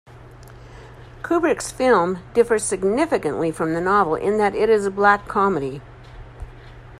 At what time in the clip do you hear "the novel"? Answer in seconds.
3.75-4.15